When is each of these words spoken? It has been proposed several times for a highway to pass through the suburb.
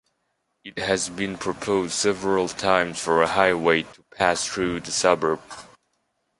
It 0.63 0.79
has 0.79 1.09
been 1.09 1.37
proposed 1.37 1.91
several 1.93 2.47
times 2.49 2.99
for 2.99 3.21
a 3.21 3.27
highway 3.27 3.83
to 3.83 4.01
pass 4.17 4.43
through 4.47 4.79
the 4.79 4.89
suburb. 4.89 5.39